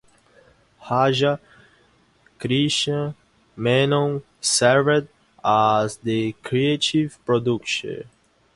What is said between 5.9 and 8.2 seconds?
the creative producer.